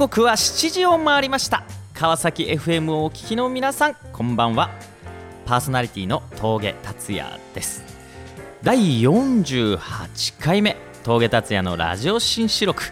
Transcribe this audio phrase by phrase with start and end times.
[0.00, 1.62] 刻は7時を回りました。
[1.92, 4.70] 川崎 FM をお聞きの皆さんこんばんは。
[5.44, 7.84] パーソナリティの峠達也です。
[8.62, 12.82] 第48回目峠達也のラジオ新四録。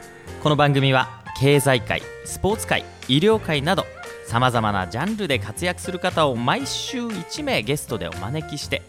[0.43, 3.87] この番組は経済界スポーツ界医療界など
[4.27, 8.83] さまざまなジャンルで活躍する方を毎週1名ゲストでお招きして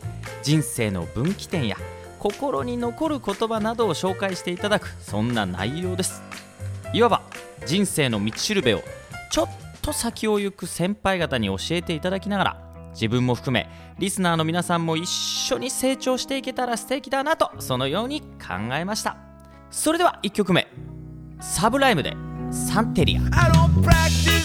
[0.44, 1.78] 人生の分岐点や
[2.20, 6.22] 心に残る言葉などを紹介していただくそんな内容です。
[6.92, 7.22] いわば
[7.66, 8.82] 人生の道しるべを
[9.32, 9.50] ちょっ
[9.82, 13.70] と先を行く先輩方に教えていただきながら自分も含め
[14.00, 19.18] リスナーの皆さんも一緒に成長していけたら素敵だなとそのように考えました。
[19.72, 20.68] それでは1曲目
[21.40, 22.16] サブライムで
[22.52, 24.39] サンテリア。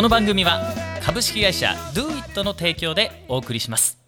[0.00, 0.62] この番組は
[1.02, 3.98] 株式会社 DoIt の提供でお送りします。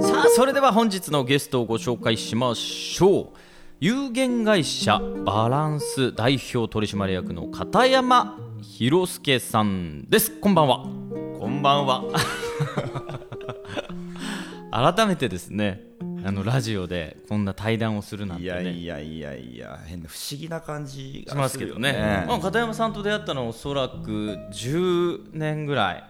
[0.00, 3.28] さあそれでは本日のゲストをご紹介しましょう。
[3.80, 10.30] 有限会社バランス代表取締役の片山博介さんです。
[10.40, 11.05] こんばんは。
[11.56, 12.04] んばんは。
[14.94, 15.80] 改めてですね
[16.24, 22.24] あのラジオでこんな対談をするなんていやねいやいやいや変な不思議な感じがしますけどね。
[22.28, 26.04] まあ、片山さんと出会ったのはおそらく10年ぐらい。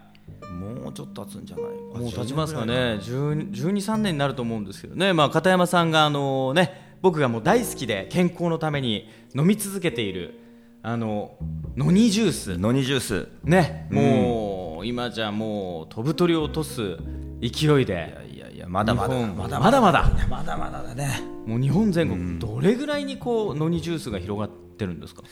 [0.51, 1.65] もうちょっと経つんじゃない
[2.01, 2.73] もう経ちますかね。
[2.73, 10.37] 1 2 3年になると思うんですけどね、まあ、片山さんがあのね僕がもう大好きで健康のために飲み続けている
[10.83, 11.37] あの
[11.75, 12.57] ノニジュース。
[12.57, 13.27] ノニジュース。
[13.43, 16.97] ねもう、今じゃもう飛ぶ鳥を落とす
[17.41, 20.09] 勢いでいやいやまだまだまだまだまだ。
[20.29, 21.21] まだまだだね。
[21.45, 25.23] もう日本全国どれぐらいにこうノニジュースが広がってるんですか？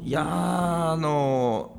[0.00, 1.76] いやーあの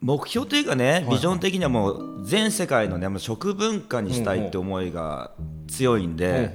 [0.00, 5.32] 目標というかね、ビジョン的にはもう全世界のねもう食文化にしたいって思いが
[5.66, 6.52] 強いんで、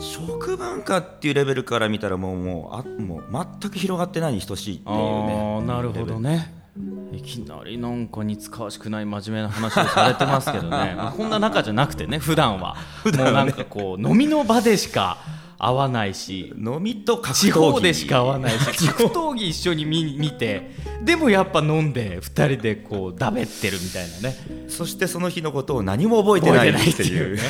[0.00, 3.24] 食文化っていうレベルから見たらもうもうあもう
[3.60, 5.62] 全く広がってないに等しいっていうね。
[5.66, 6.63] なるほどね
[7.14, 10.94] いきなりなんか似つかわしくない真面目な話をされてますけどね。
[10.96, 12.76] まあこんな仲じゃなくてね普段は。
[13.04, 15.18] もうなんかこう飲みの場でしか
[15.58, 16.52] 会わないし。
[16.56, 17.40] 飲みと格闘技。
[17.40, 18.86] 地方でしか会わないし。
[18.88, 20.70] 格闘技一緒に見見て。
[21.02, 24.66] でもやっぱ飲んで2人でこうだべってるみたいなね。
[24.68, 27.42] そしてその日のことを何も覚えてないっていうね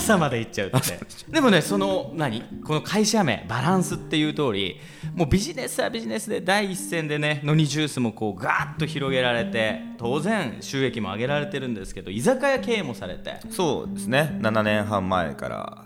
[0.00, 0.78] 朝まで行っちゃうって。
[1.30, 2.42] でもねその何？
[2.64, 4.80] この会社名バランスっていう通り
[5.14, 13.36] もうビジネスはビジネスで第一線でねノニジュースもこうガーッと広げられて当然収益も上げられてるんですけど居酒屋経営もされて。
[13.50, 14.38] そうですね。
[14.40, 15.84] 7年半前から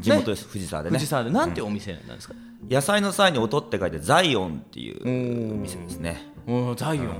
[0.00, 0.98] 地元です、藤沢でね。
[0.98, 1.30] 藤沢で。
[1.30, 2.34] なんてお店なんですか、
[2.70, 6.22] 野菜の際に音って書いてザイオンっていう店ですね。
[6.46, 7.16] おーザイオン、ほう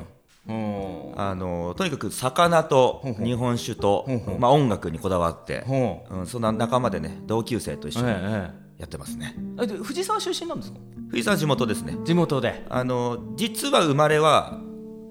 [1.16, 4.06] あのとにかく魚と日本酒と
[4.38, 9.34] まあ、音楽にこだわって、ほうん、そんな仲間でね同級生と一緒にえやってますね。
[9.60, 10.78] ええで藤沢出身なんですか？
[11.10, 11.96] 藤沢地元ですね。
[12.04, 12.64] 地元で。
[12.70, 14.60] あの実は生まれは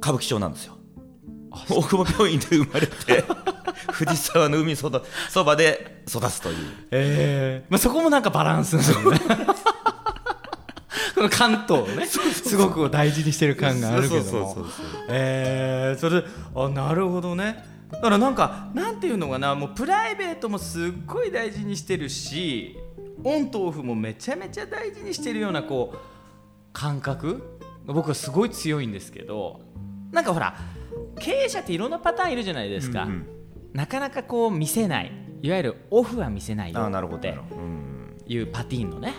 [0.02, 0.74] 歌舞伎町なんですよ。
[1.70, 2.94] 大久保病院で生まれて
[3.92, 6.56] 藤沢の海そばそばで育つという。
[6.92, 7.66] ええ。
[7.70, 9.20] まあ、そこもなんかバランスですよね
[11.30, 14.66] 関東をね すごく大事にしてる感があるけども。
[15.10, 16.24] えーそれ
[16.56, 17.66] あなるほどね。
[17.92, 22.78] だからなんかなんていうのかなもうプライベートもすっごい大事にしてるし
[23.24, 25.98] オンとオフもめちゃめちゃ大事にしてるようなこう
[26.74, 29.62] 感覚が僕はすごい強いんですけど
[30.12, 30.58] なんかほら
[31.20, 33.28] 経営者っていろんなパターンいるじゃないですか、うんうん。
[33.74, 35.12] なかなかこう見せない。
[35.42, 37.34] いわゆるオフは見せないよああなるほって
[38.26, 39.14] いうパティーンのね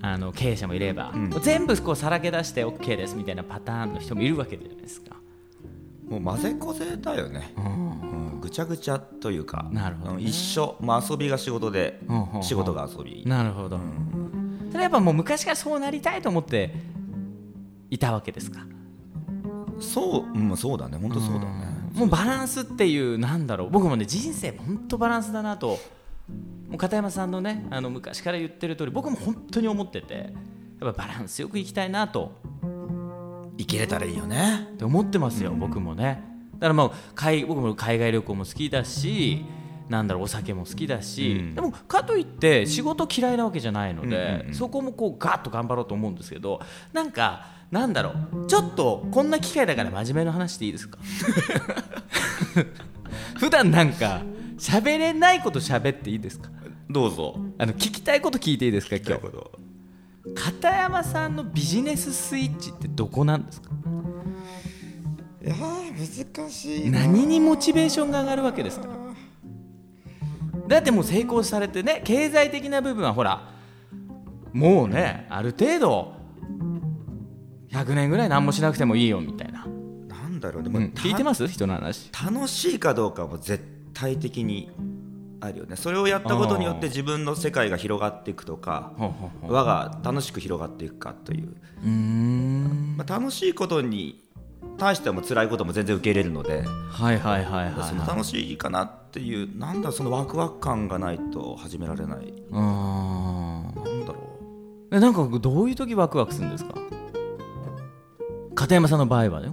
[0.00, 1.30] あの経営者もいれば、ん。
[1.42, 5.16] 全部こうさらけ出して OK ですみたいなパターンの人もいるわけじゃないですか。
[6.08, 8.00] もう混ぜこぜだよね、うん。
[8.32, 10.16] うん、ぐちゃぐちゃというかなるほどね。
[10.18, 13.24] うん一緒、まあ、遊びが仕事でうん仕事が遊び。
[13.26, 13.78] なるほど、
[14.70, 16.74] それやっぱもう昔からそうなりたいと思って
[17.90, 18.60] いたわけですか？
[19.80, 20.96] そう、うん、そうだね。
[20.96, 21.78] 本当そうだね。
[21.94, 23.70] もうバランスっていうなんだろう。
[23.70, 25.78] 僕もね人生本当バランスだなと
[26.68, 30.32] もう片山さんのねあの昔から言ってる通り僕も本当に思ってて
[30.80, 32.32] やっぱバランスよくいきたいなと。
[33.60, 34.68] 生きれたらいいよね。
[34.74, 36.22] って思ってますよ、僕もね。
[36.54, 39.44] だからもう海僕も海外旅行も好きだし
[39.88, 41.54] なんだろうお酒も好きだし、うん。
[41.56, 44.54] でもかといって仕事嫌いなわけじゃないので、うんうんうん。
[44.54, 46.60] そこもこうガッと頑張ろうと思うんですけど
[46.92, 48.12] なんかなんだろ
[48.44, 50.98] うちょっとこんな機会だから真面目な話していいですか？
[53.38, 54.22] 普段なんか
[54.58, 56.50] 喋れないこと喋っていいですか？
[56.90, 57.36] どうぞ。
[57.58, 59.22] あの聞きたいこと聞いていいですか今日？
[59.30, 59.52] ど
[60.34, 63.70] 片山さんのビジネススイッチってどこなんですか？
[65.44, 68.88] いやー難しい何にモチベーションが上がるわけですか？
[70.66, 73.50] だってもう成功されてね経済的な部分はほら
[74.52, 76.12] もうねある程度
[77.70, 79.66] 100年ぐらい何もしなくてもいいよみたいな、
[80.08, 81.46] なんだろうでも、うん、聞いてます？
[81.46, 82.10] 人の話。
[82.12, 83.62] 楽しいかどうかも絶
[83.98, 84.70] 対的に
[85.40, 85.76] あるよね。
[85.76, 88.92] それをやったことによって自分の世界が広がっていくとか
[89.42, 91.56] 輪が楽しく広がっていくかという、
[92.96, 94.24] まあ、楽しいことに
[94.76, 102.32] 対しても辛いことも全然受け入れるので、はいはいはいはいその楽しいかなっていうなんだそのワクワク感がないと始められない。
[102.50, 103.72] なん
[104.06, 104.16] だろ
[104.90, 106.74] えなんかどういう時ワクワクするんですか？
[108.54, 109.48] 片山さんの場合はね。
[109.48, 109.52] う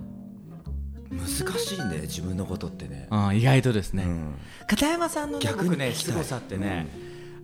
[1.12, 1.28] 難
[1.60, 4.34] しいね自分のことってね、あー意外とですね、うん。
[4.68, 6.88] 片山さんのね逆に僕ね凄さってね、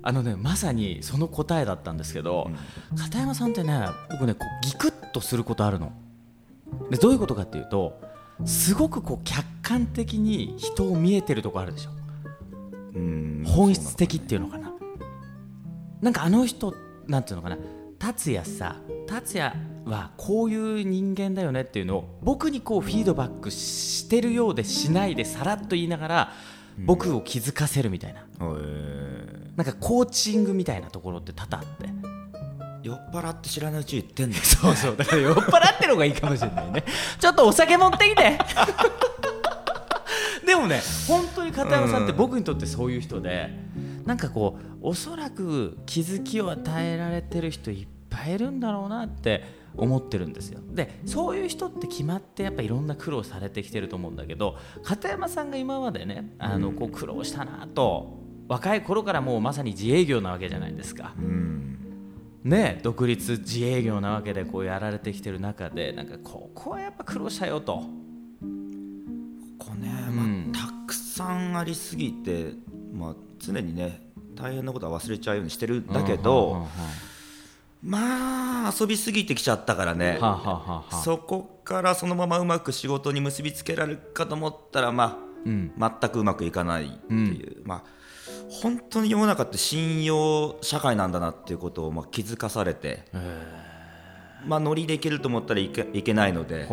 [0.01, 2.49] あのねまさにその答えだったんですけど、
[2.97, 5.93] 片山さんってね僕ねこうギクッとすることあるの。
[6.89, 7.99] でどういうことかっていうと
[8.45, 11.91] すごくこう客観的に人を見えてるとこあるでしょ。
[12.95, 13.43] うん。
[13.45, 14.73] 本質的っていうのかな。
[16.01, 16.73] なんかあの人
[17.07, 17.57] なんていうのかな。
[17.99, 19.53] 達也さ達也
[19.85, 26.31] はこういう人間だよねっていうのを僕にこうフィードバックしてるようでしないでさらっと言いながら
[26.77, 28.23] 僕を気づかせるみたいな、へ
[29.55, 31.87] なんかコーチングみたいなところって多々あって。
[31.87, 32.11] ー
[32.83, 34.43] 酔っ払って知らないうちに言ってんだよ。
[34.43, 34.97] そうそう。
[34.97, 36.83] だから酔っ払ってる方がいいかもしれないね。
[37.19, 38.39] ちょっとお酒持ってきて。
[40.45, 43.49] でもね本当に片山さんって僕にとってそういう人で、
[44.05, 50.59] なんかこうおそらく気づきを与えられてる人いっぱいいるんだろうなって思ってるんですよ。
[50.71, 61.13] でそういう人って決まってやっぱいろんな苦労されてきてると思うんだけど片山さんが今までねあのこう苦労したなと若い頃からもうまさに自営業なわけじゃないですか。
[61.17, 61.77] うん。
[62.43, 67.73] ね、独立自営業なわけでこうやられてきてる中でなんかここはやっぱ苦労したよと。
[67.75, 67.83] こ
[69.59, 70.51] こね、うん。
[70.51, 72.53] まあ、たくさんありすぎて、
[72.91, 76.67] まあ、常にね大変なことは忘れちゃうようにしてるんだけど、はあは
[77.83, 80.95] まあ遊びすぎてきちゃったからね、あはあはあはあはあ。
[80.97, 85.73] そこからそのままうまく仕事に結びつけられるかと思ったら、まうん。
[85.79, 87.83] あ、全くうまくいかないっていう、まあ、
[88.49, 93.05] 本当に世の中って信用社会なんだなっていうことをまあ気づかされて、
[94.45, 96.67] まあ、ノリでいけると思ったらいけいけないので、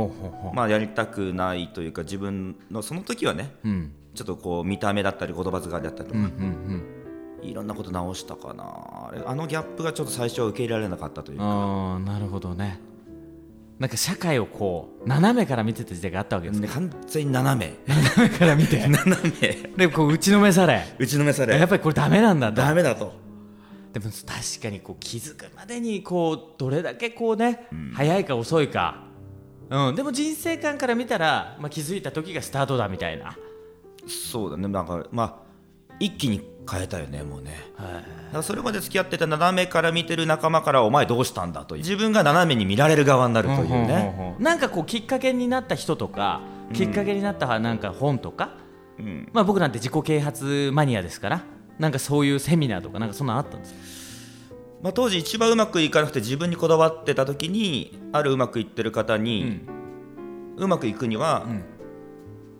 [0.55, 3.93] まあ、やりたくないというか自分のその時はねうん。
[4.15, 6.98] ちょっとこう見た目だったり言葉遣いだったりとか、うんうん
[7.43, 8.65] いろんなこと直したかな。
[8.65, 11.47] あれあのギャップがちょっと最初は受け入れられなかったといううんか。
[11.47, 12.81] ああなるほどね。
[13.79, 16.69] なんか社会をこう斜めから見てた時代があったわけですね。
[16.69, 17.75] 完全に斜め。
[17.87, 18.87] 斜めから見て。
[18.89, 19.49] 斜め。
[19.77, 20.83] でこう打ちのめされ。
[20.99, 21.57] 打ちのめされ。
[21.57, 22.57] やっぱりこれダメなんだと。
[22.57, 23.13] ダメだと。
[23.93, 29.05] でも確かにこう気づくまでにこうどれだけこうね、早いか遅いか。
[29.71, 33.37] うん、でも人生観から見たら、まあ、気づいた時がスタートだみたいな、
[34.07, 34.67] そうだね。
[34.67, 35.48] なんかまあ
[36.01, 37.65] 一気に変えたよねもうね。
[37.77, 46.43] はい、だからそれまで付き合ってた斜めから見てる仲間からお前どうしたんだと自分が斜めに見られる側になるというね、なんかこうきっかけになった人とか、
[46.75, 48.51] きっかけになったなんか本とか、
[48.99, 49.29] うん。
[49.33, 51.43] まあ、僕なんて自己啓発マニアですから
[51.79, 54.55] なんかそういうセミナーとかなんかそんなのあったんですか？
[54.83, 59.63] まあ、当時一番うまくいかなくて自分にこだわってた時にあるうまくいってる方に、
[60.57, 61.65] うまくいくには、ん。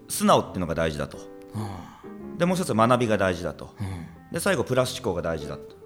[0.09, 1.19] 素直っていうのが大事だと、
[2.39, 3.75] でもう一つ学びが大事だと、
[4.33, 5.77] で最後プラス思考が大事だと。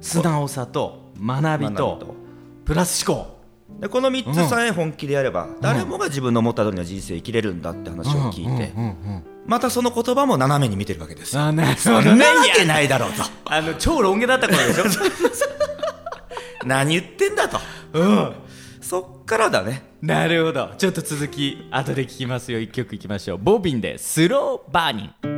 [0.00, 2.14] 素直さと学びとと。
[2.64, 3.38] プラス思考。
[3.80, 8.72] でこの3つさえ本気でやれば、誰もが自分の思った通りの人生生きれるんだって話を聞いて、
[9.46, 11.42] またその言葉も斜めに見てるわけですよ。
[11.42, 13.22] あなるほなわけないだろうと。
[13.46, 14.84] あの超ロン毛だった頃でしょ？
[16.66, 17.58] 何言ってんだと、
[18.80, 19.82] そっからだね。
[20.02, 20.70] なるほど。
[20.78, 22.60] ちょっと続き後で聞きますよ。
[22.60, 23.38] 一曲いきましょう。
[23.38, 25.02] ボビンでスローバーニ
[25.34, 25.37] ン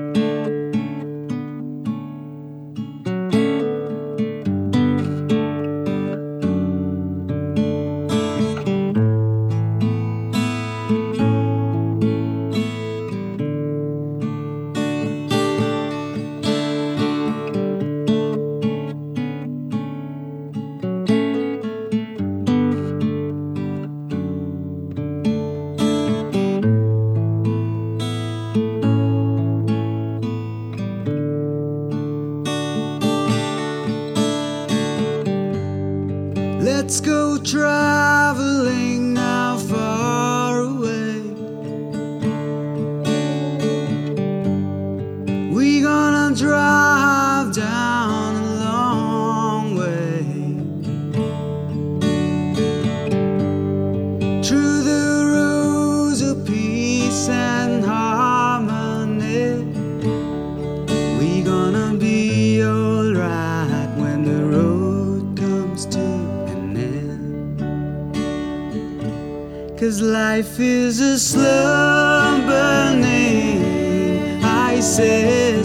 [70.40, 75.59] Life is a slumber name, I say.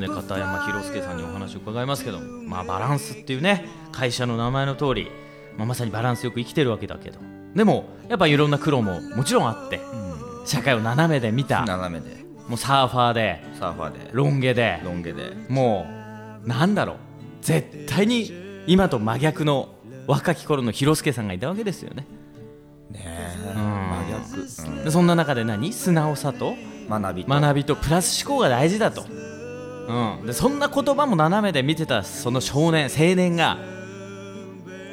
[0.00, 0.08] ね。
[0.08, 2.20] 片山博介さんにお話を伺いますけど。
[2.20, 3.68] まあバランスっていうね。
[3.92, 5.10] 会社の名前の通り、
[5.56, 7.18] まあ、まさにバランスよく生きてるわけだけど。
[7.54, 9.80] でもやっぱいろんな苦労ももちろんあって、
[10.46, 12.24] 社会を斜めで見た、斜めで。
[12.48, 13.42] もうサーファーで。
[13.58, 14.10] サーファーで。
[14.12, 14.80] ロン毛で。
[14.84, 15.36] ロン毛で。
[15.48, 15.86] も
[16.44, 16.96] うなんだろう。
[17.42, 18.30] 絶対に
[18.66, 19.74] 今と真逆の
[20.06, 22.06] 若き頃の広助さんがいたわけですよね。
[22.90, 23.52] ねえ。
[23.52, 23.56] ん。
[23.56, 24.84] 真逆、うん。
[24.84, 25.72] でそんな中で何？
[25.72, 26.54] 素直さと
[26.88, 27.40] 学びと。
[27.40, 29.04] 学びとプラス思考が大事だと、
[30.20, 33.56] うん、でそんな言葉も斜めで見てたその少年青年が、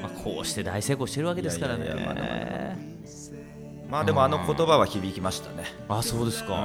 [0.02, 1.86] まあ、こうして大成功してるわけですからね。
[1.86, 2.28] いやいやまだま
[3.90, 5.64] まあでもあの言葉は響きましたね。
[5.88, 6.56] あそうですうか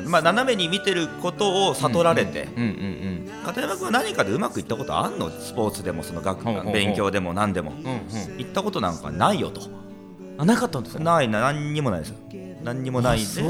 [0.00, 0.04] ん。
[0.06, 5.28] まあ斜めに見てることを悟られて、うんうん片山君は何かでうまくいったことあんの？
[5.28, 7.72] スポーツでもその学ほうほうほう勉強でも何でも。
[7.72, 7.86] うんうん。
[7.88, 9.60] うん行ったことなんかないよと。
[10.38, 11.04] あなかったんですか？
[11.04, 12.16] ないな何にもないですよ。
[12.62, 13.42] 何にもないんで。
[13.42, 13.44] あ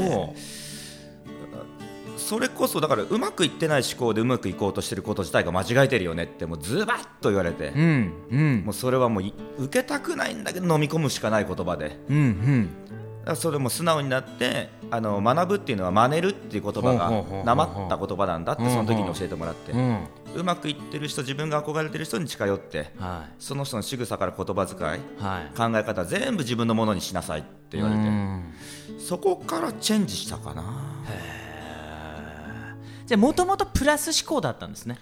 [2.25, 8.63] それこそだからうまくいってない思考でうまくいこうとしてること自体が間違えてるよねってもうズバッと言われて、うんうん。
[8.65, 11.99] もうそれはもうい受けたくないんだけど飲み込むしかない言葉で。
[12.09, 12.17] うん
[13.27, 13.35] うん。
[13.35, 19.71] それも素直になってあの学ぶっていうのは真似るっていう言葉がなまった言葉なんだってその時に教えてもらって。
[20.35, 25.57] うまくいってる人自分が憧れてる人に近寄ってはその人の仕草から言葉遣いいはい。
[25.57, 28.01] 考え方全部自分のものにしなさいって言われて。
[28.01, 28.53] うん。
[28.97, 30.63] そこからチェンジしたかな
[33.05, 34.97] じゃあもともとプラス思考だったんですね。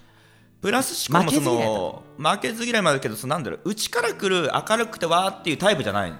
[0.60, 3.70] プラス思考もその負けず嫌いもあるけどそのなんだろう。
[3.70, 6.12] 内から来る明るくてわーっていうタイプじゃない。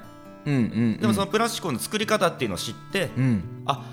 [0.46, 0.98] うんうん。
[1.00, 3.62] でもそのプラス思考の作り方っていうのを知ってうん。
[3.66, 3.84] あ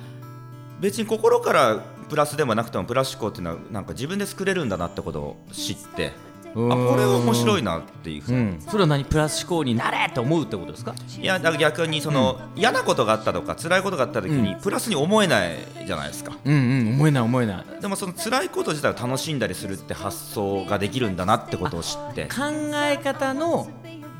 [0.79, 1.77] 別に心から
[2.09, 6.11] プラスでもなくてもプラス思考っていうのはなんか自分で作れるんだなってことを知って
[6.51, 10.93] あこれは面白いなっていうふうにうん、それは何プラス思考になれと思うってことですか？
[11.19, 16.37] いやだから逆にその、嫌なことがあったとか辛いことがあった時に、プラスに思えないじゃないですか。
[16.43, 17.81] うんうん思えない思えない。
[17.81, 22.25] でもその辛いこと自体を楽しんだりするって発想ができるんだなってことを知って。
[22.25, 22.41] 考
[22.75, 23.67] え方の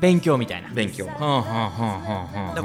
[0.00, 0.68] 勉強みたいな。
[0.70, 1.06] 勉強。
[1.06, 1.12] こ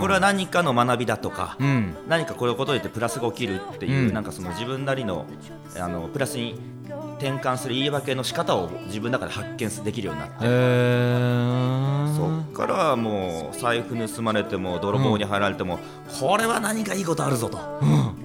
[0.07, 1.95] れは何かの学びだとか、うん。
[2.07, 4.13] 何かこういうことを言ってプラスが起きるっていう、うん。
[4.13, 5.25] なんかその自分なりの
[5.79, 6.59] あのプラスに
[7.19, 10.35] 転換する言い訳の仕方を自分の中で発見できるようになって、
[12.17, 15.79] そっからはもう財布盗まれても泥棒に入られても、
[16.19, 17.59] これは何かいいことあるぞと、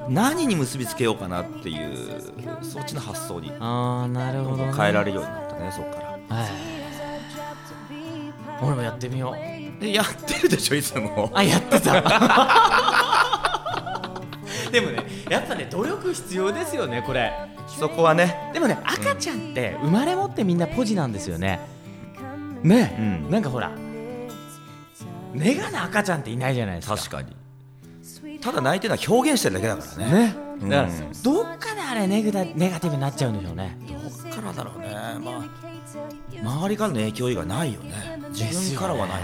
[0.08, 2.20] 何に結びつけようかなっていう
[2.62, 6.36] そっちの発想にああなるほど、ね、変えられるようになったねそっから。
[6.36, 6.82] はい
[8.64, 12.00] 俺もやってみようでやってるでしょいつもあやってた
[14.72, 17.32] でもねやっぱね努力必要ですよねこれ。
[17.78, 18.50] そこはね。
[18.52, 21.60] でもね赤ちゃんって生まれ持ってみんなポジなんですよね。
[22.62, 23.30] ね、うん。
[23.30, 23.70] なんかほら
[25.34, 26.96] ネガな赤ちゃんっていないじゃないですか。
[26.96, 27.36] 確かに。
[28.40, 30.12] ただ泣いてるのは表現してるだけだからね。
[30.26, 30.34] ね。
[30.62, 30.68] うん。
[30.68, 30.90] だから、
[31.22, 33.78] どっかであれネガネガティブになっちゃうんでしょうね。
[33.88, 34.88] どっからだろうね。
[35.22, 35.72] まあ
[36.42, 38.20] 周りからの影響以外ないよね。
[38.30, 39.22] 自分からはないい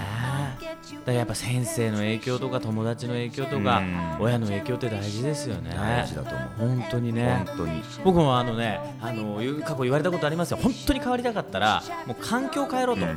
[1.05, 4.17] だやっぱ先生の影響とか友達の影響とかうん。
[4.21, 5.71] 親の影響って大事ですよね。
[5.75, 6.49] 大事だと思う。
[6.79, 7.45] 本当にね。
[7.47, 7.83] 本当に。
[8.05, 10.59] 僕もあのねあの過去言われたことありますよ。
[10.63, 13.09] 本当に変わりたかったらもう環境変えろと、う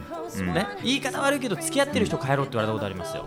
[0.44, 0.54] ん。
[0.54, 3.26] ね、言い方悪いけど付き合ってる人変えろって言われたことありますよ、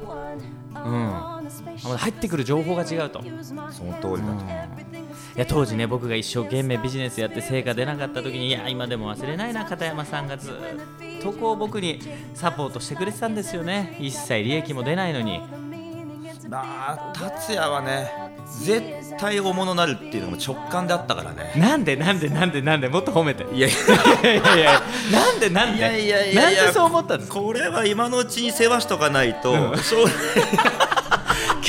[0.75, 3.23] うん、入ってくる情報が違うと、
[3.70, 4.44] その通りだと
[5.37, 10.55] いや当時ね僕が一生懸命ビジネスやって成果出なかった時にいや今でも忘れないな片山さんがずっ
[11.22, 12.00] とこう僕に
[12.35, 13.96] サポートしてくれてたんですよね。
[14.00, 15.40] 一切利益も出ないのに。
[16.46, 18.11] まあ達也はね
[18.62, 21.53] 絶対大物になるっていうのも直感であったからね。
[21.57, 23.44] なんでなんでなんでなんでもっと褒めて。
[23.55, 23.68] いいや。
[23.68, 23.70] い
[24.22, 25.79] やいやいやなんでなんで？
[25.79, 27.40] いやいやいやなんでそう思ったんですか？
[27.40, 30.12] これは今のうちに世話しとかないと、将来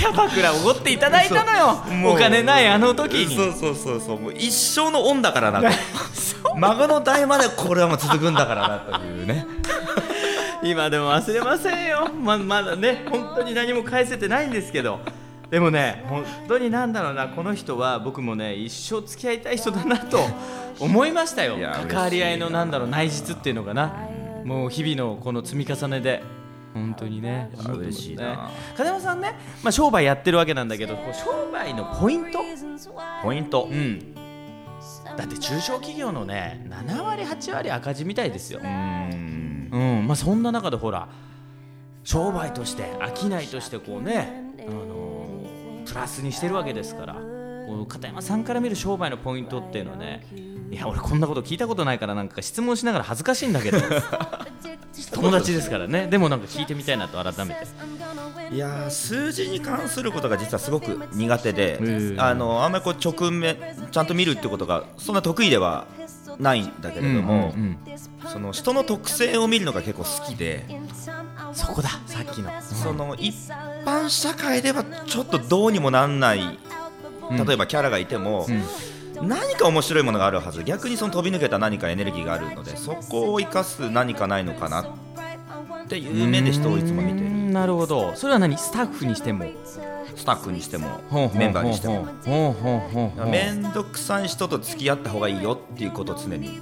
[0.06, 2.12] キャバクラおごっていただいたのよ。
[2.12, 3.36] お金ないあの時に。
[3.36, 4.20] そうそうそうそう。
[4.20, 5.68] もう一生の恩だからなと。
[6.58, 9.48] 孫の代までこれはもう続くんだからなというね。
[10.64, 12.08] 今でも忘れませんよ。
[12.22, 15.00] ままだね本当に何も返せてないんですけど。
[15.50, 17.28] でもね本当になんだろうな。
[17.28, 20.20] この人は僕もね一生付き合いたい人だなと
[20.80, 21.58] 思いましたよ。
[21.90, 23.92] 関わり合いのなんだろう内実っていうのかな。
[24.44, 26.22] もう日々のこの積み重ねで
[26.76, 27.50] 本当にね。
[27.58, 28.32] や嬉しいな。
[28.32, 28.38] ね
[28.76, 29.34] 風山さんね、
[29.64, 32.40] まあ、商売やってるわけなんだけど商売のポイント？
[33.24, 33.68] ポイント。
[33.72, 34.14] うん。
[35.18, 38.60] だって中小企業のね7割8割赤字みたいですよ。
[38.62, 39.70] うーん。
[39.72, 40.08] うん。
[40.08, 41.08] まあ、そんな中でほら
[42.04, 45.16] 商売として商いとしてこうね、あのー
[45.86, 47.16] プラスにしてるわけですから
[47.88, 50.26] 片山さんから見る商売のポイントっていうのはね
[50.72, 53.78] いや俺こんなこと聞いたことないからなんか質問しながら恥ずかしいんだけど
[55.12, 56.08] 友達ですからね。
[56.08, 57.66] でもなんか聞いてみたいなと改めて。
[58.52, 63.58] いやー数字に関することが実はすごく苦手で、うんあのあんまりこう直面
[63.92, 65.88] ちゃんと見るってことがそんな得意では
[66.40, 68.30] ないんだけれども、うんうんうん。
[68.30, 70.66] その人の特性を見るのが結構好きで、
[71.54, 72.52] そこださっきの。
[72.62, 73.36] その一
[73.86, 76.60] 般社会ではちょっとどうにもなんない、
[77.30, 77.46] うん。
[77.46, 78.64] 例えばキャラがいても、うん
[79.22, 80.64] 何か面白いものがあるはず。
[80.64, 84.86] 逆にその飛び抜けた何かエネルギーがあるのでそこを生かす何かないのかなっ
[85.88, 87.30] ていう目で人をいつも見てる。
[87.30, 88.16] なるほど。
[88.16, 88.58] それは何？
[88.58, 89.46] スタッフにしても？
[90.16, 90.88] スタッフにしても
[91.36, 92.08] メンバーにしても。
[93.26, 96.60] 面倒くさい人と付き合った方がいいよっていうことを常に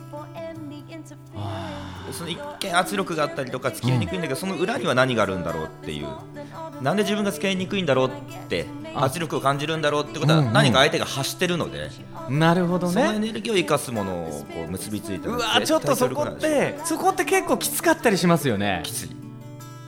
[2.13, 6.07] その一見圧力があったりとか付き合いにくいんだけど、その裏には何があるんだろうっていう。
[6.81, 8.11] なんで自分が付き合いにくいんだろうっ
[8.49, 11.89] て圧力を感じるんだろうってことは何か相手が発してるので、
[12.29, 18.81] なるほどそのエねネルギーを生かすものをこう結びついてうわちょっとそこってそこって結構きつかったりしますよね。
[18.83, 19.09] きつい。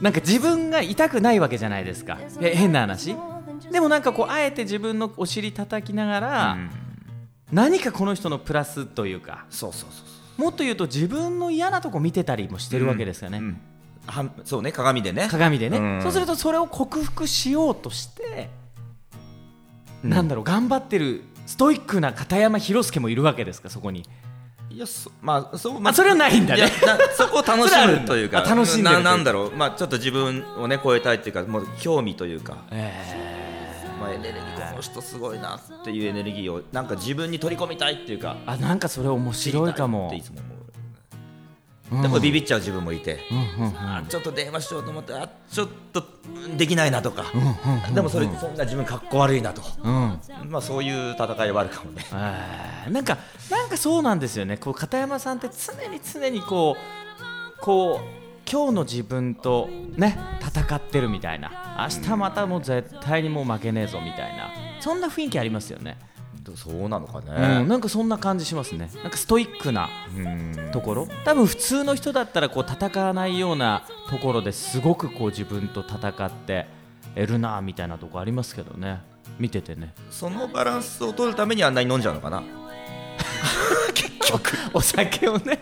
[0.01, 2.19] なんか自分が痛くないわけじゃないですか。
[2.41, 3.15] え変な話。
[3.71, 6.69] でもなんかこうあえて自分のお尻叩きながら、うん。
[7.51, 9.45] 何かこの人のプラスというか。
[9.49, 13.61] そうそうそうそもっと言うと自分の嫌なとこ見てたりもしてうるわけですよね、うん。
[14.05, 15.27] はんそうね鏡でね。
[15.29, 16.01] 鏡でね、うん。
[16.01, 18.49] そうするとそれを克服しようとして、
[20.03, 20.09] うん。
[20.09, 24.05] なんだろう頑張ってるストイックな片山弘介もいるわけですかそこに。
[24.69, 26.67] いやそまあそうあそれはないんだね。
[27.15, 29.51] そこを楽しむというか 楽しんでるというななんだろう。
[29.55, 32.57] まあちょっと自分をね超えたいっていうかもう興味というか。
[32.71, 33.44] え
[33.99, 40.07] まあ、エネルギーこの人すごいなっていうエネルギーをなんか自分に取り込みたいっていうかーあなんかそれ面白いかも。
[40.07, 40.49] っていつも思
[41.93, 42.01] う、うん。
[42.01, 43.19] でもビビっちゃう自分もいて、
[44.09, 46.03] ちょっと電話しようと思ってあちょっと
[46.35, 47.25] うんできないなとか、
[47.93, 50.19] でもそれそんな自分かっこ悪いなと、うん。
[50.49, 52.05] まあそういう戦いはあるかもね。
[52.11, 53.17] えーなんか
[53.49, 54.57] なんかそうなんですよね。
[54.57, 60.17] こう片山さんって常に常にこうこう今日の自分とね
[60.55, 61.51] 戦ってるみたいな。
[61.77, 64.53] 明日またもう絶対にもう負けねえぞみたいな。
[64.79, 65.97] そんな雰囲気ありますよね、
[66.55, 68.89] そうなのかうん、ねなんかそんな感じしますね。
[69.01, 70.69] なんかストイックなうん。
[70.71, 71.07] ところ。
[71.25, 76.67] 多分普通の人だったらこう戦わないようなところですごくこう自分と戦って
[77.15, 79.01] いるなみたいなとこありますけどね。
[79.39, 79.93] 見ててね。
[80.11, 82.43] そのバランスを取るためにあんなに飲んじゃうのかな。
[84.73, 85.59] お酒をね。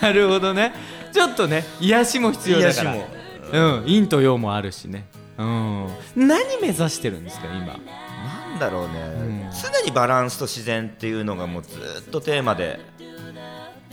[0.00, 0.72] なるほどね。
[1.12, 2.94] ちょっとね癒しも必要だから。
[2.94, 5.06] 癒しうん陰と陽もあるしね。
[5.38, 5.88] うん。
[6.16, 7.66] 何目指してるんですか今？
[7.66, 9.50] なんだろうね、うん。
[9.52, 12.80] 常にバランスと自然っていうのがもうずっとテーマで。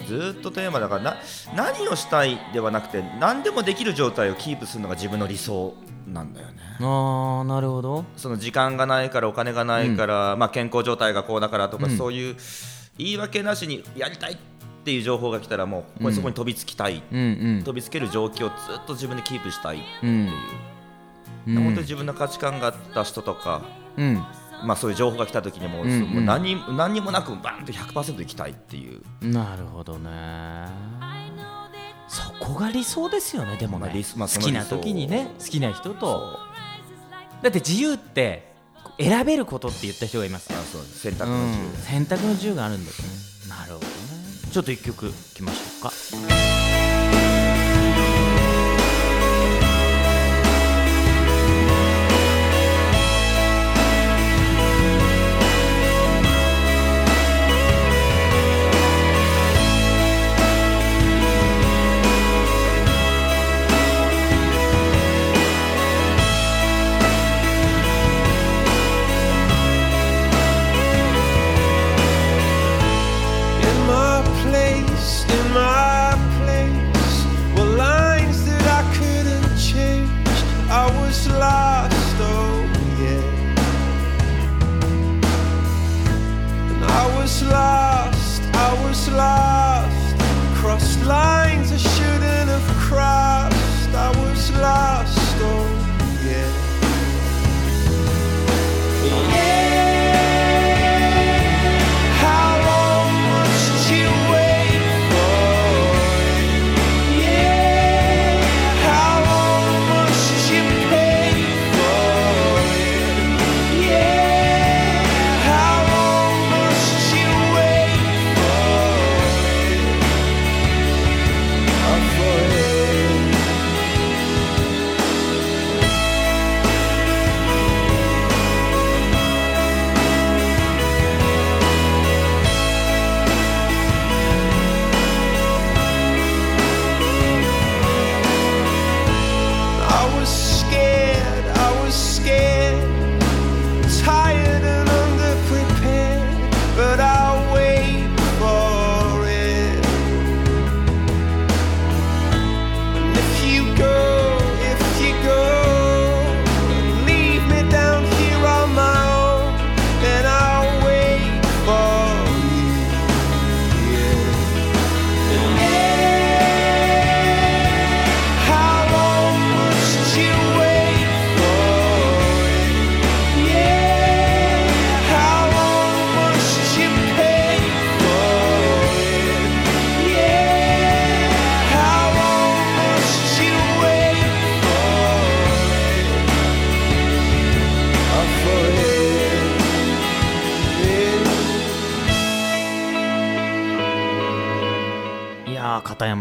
[0.07, 1.17] ずっとテーマだからな
[1.55, 5.75] 何をしたいではなくて何でもできる状態をキープするのが自分の理想
[6.11, 6.53] なんだよね。
[6.81, 8.03] ああなるほど。
[8.17, 11.97] その時間がないからお金がないから、まあ、健康状態がこうだからとか、うん。
[11.97, 12.35] そういう
[12.97, 14.37] 言い訳なしにやりたいっ
[14.83, 17.63] ていう情報が来たらもうそこに飛びつきたい、うんうん。
[17.63, 20.33] 飛びつける状況をずっと自分でキープしたいってういう、ん。
[21.47, 21.63] うん。
[21.63, 23.61] 本当に自分の価値観があった人とか、
[23.97, 24.15] うん。
[24.65, 26.01] まあ、そういう情報が来た時にも,、うんうん。
[26.03, 30.67] もう何に何にもなくバンと100%いきたいっていう、なるほどね。
[32.07, 36.37] そこが理想ですよねでもね、まあまあそ好きな時にね好きな人と。
[36.39, 36.53] そ
[37.41, 38.53] だって自由って
[38.99, 40.51] 選べることって言った人がいます。
[40.51, 40.81] ようあそう。
[40.83, 41.63] 選択うの自ん。
[41.63, 43.09] 由、選択の自由があるんだとね。
[43.49, 43.85] なるほど。
[43.85, 43.92] ね
[44.53, 46.62] ちょっと1曲いきましょうか。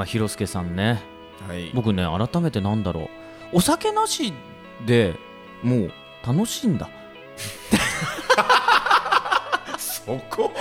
[0.03, 1.03] やー片山博介さんね。
[1.49, 1.71] はい。
[1.75, 3.09] 僕ね改めてなんだろう。
[3.53, 4.33] お酒なし
[4.87, 5.15] で
[5.63, 5.93] もう。
[6.25, 6.89] 楽しいんだ。
[9.77, 10.53] そこ？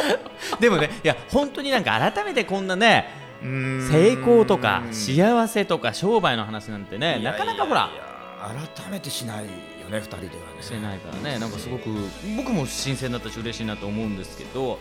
[0.60, 3.08] でもねいや本当になんか改めてこんなね
[3.41, 7.89] 成功とか幸せとか商売の話なんてねなかなかほら。
[8.75, 9.51] 改めてしないよ
[9.89, 10.32] ね二人ではね。
[10.62, 11.89] してないからねなんかすごく
[12.36, 14.80] 僕も新鮮だったし嬉しいなと思うんですけど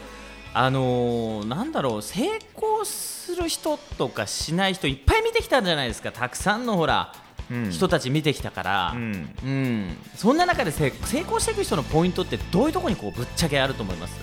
[0.55, 2.25] あのーなんだろう成
[2.57, 6.13] 功する人とかしない人いっぱい見てきたじゃないですか。
[6.13, 7.13] たくさんのほら、
[7.51, 7.71] うん。
[7.71, 9.35] 人たち見てきたから、うん。
[9.45, 9.97] うん。
[10.17, 14.15] そんな中で成成功していく人のポイントってどういうところにこうぶっちゃけあると思います？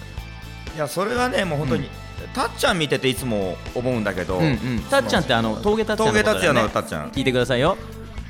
[0.75, 1.89] いやそれはねもう本当に、
[2.33, 4.79] たっちゃん見てていつも思うんだけど、うんうん。
[4.89, 6.61] たっちゃんってあの峠達也のことだよね。
[6.61, 7.11] 峠達也のたっちゃん。
[7.11, 7.77] 聞いてくださいよ。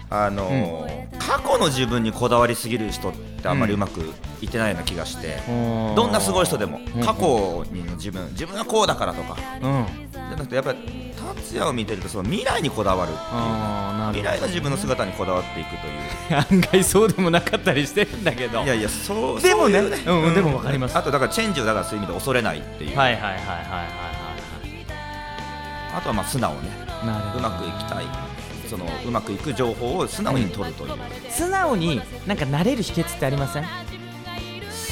[0.09, 3.13] あのー過去の自分にこだわりすぎる人っ
[3.47, 4.01] てあんまりうまく
[4.41, 5.37] いってないような気がして、
[5.95, 7.03] どんなすごい人でもうん。
[7.03, 10.77] 過去にの自分自分はこうだからとかうんじゃなくてやっぱり
[11.37, 15.93] 達也を見てるとその未来にこだわるあーなるほ未来の自分の姿にこだわっていくという。
[16.29, 18.63] ど案外そうでもなかったりしてるんだけど。
[18.63, 20.97] いやいやそうでもねそういううんうんでもわかります。
[20.97, 23.57] あとだからチェンジをだからそういう意味で恐れないっていう、はいはいはいはいはい
[25.95, 26.87] あとはまあ素直ね。
[27.03, 28.05] うまくいきたい
[28.67, 30.91] そのうまくいく情報を素直に取るという、
[31.29, 33.63] 素直になんか慣れる秘訣ってありません？
[33.63, 33.69] 素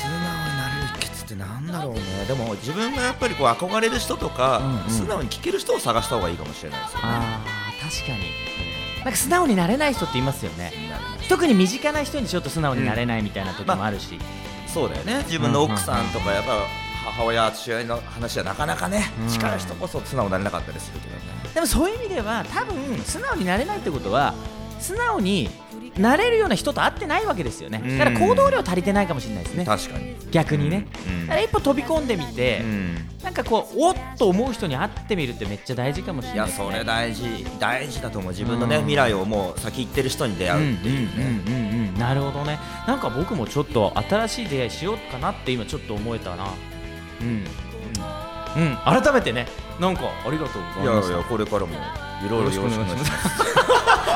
[0.02, 2.02] 直になれる秘訣ってなんだろうね。
[2.28, 4.90] でも自分がやっぱりこう憧れる人とか、うんうん。
[4.90, 7.04] 素直に聞ける人を探した方がいいかもしれないですよね。
[7.04, 8.32] あー確かに。
[9.04, 10.72] なんか素直になれない人っていますよね。
[11.30, 14.18] 特に身近な人にちょっと素直になれないみたいな時もあるし、
[14.68, 15.24] そうだよね。
[15.26, 16.66] 自分の奥さんとかやっぱ
[17.06, 19.28] 母親父親の話はなかなかね、うん。
[19.28, 21.22] 近い人こそ素直になれなかったりするけどね
[21.56, 24.34] でもそういう意味では多分素直になれないってことは
[24.80, 25.50] 素直に
[25.98, 27.82] なれるような人と会ってないわけですよね。
[27.82, 27.98] うん。
[27.98, 29.64] だから行動量足りてないかもしれないですね。
[29.64, 30.18] 確かに。
[30.32, 31.28] 逆にね、うん。
[31.28, 32.96] だから一歩飛び込んでみて、うん。
[33.24, 36.72] なんかこうおっと思う人に会ってみるってめっちゃ大事かもしれいやないですね。
[36.72, 37.46] それ大事。
[37.58, 38.32] 大事だと思う。
[38.32, 38.82] 自分のね、うん。
[38.82, 42.60] 未来をもう先行ってる人に出会うっていうね、なるほどね。
[42.86, 46.48] なんか僕もちょっと新しい出会いしようかなって今ちょっと思えたな。
[47.22, 47.46] うん
[48.56, 49.48] うん、うん、改めてね
[49.80, 51.78] なんかありがとうございますいやいやこれからもい
[52.28, 53.56] ろいろよろしくお願いします。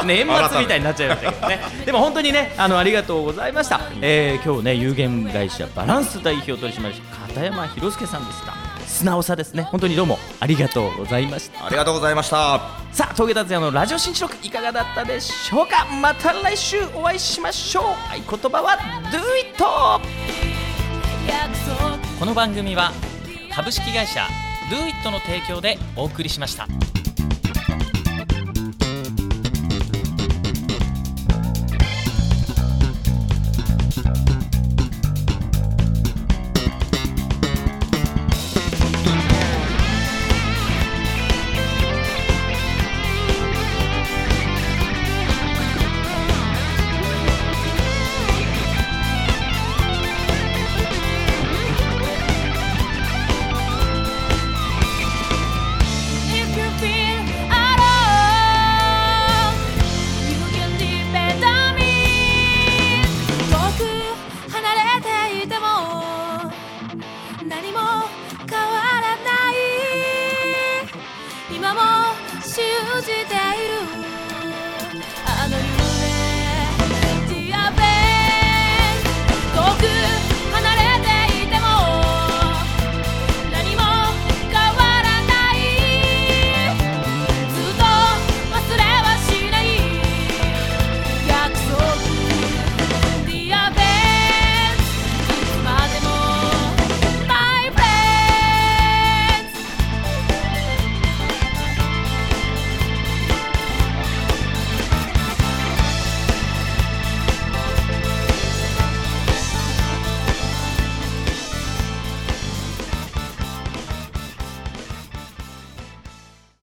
[0.05, 1.59] 年末みたいになっちゃいましたけどね。
[1.85, 8.53] でも本当にねあのありがとうございました、えー、今日ね有限会社バランス代表取締役片山博介さんでした。
[8.87, 9.63] 素直さですね。
[9.63, 11.65] 本当にどうもありがとうございました。
[11.65, 12.59] ありがとうございました。
[12.91, 15.85] さあ峠達也のラジオ新記録いかがだったでしょうか。
[16.01, 17.83] また来週お会いしましょう。
[17.83, 18.77] 合言葉は
[19.11, 19.63] Do it!
[22.19, 22.91] この番組は
[23.59, 24.21] 株式会社
[24.71, 26.65] Do it の提供でお送りしました。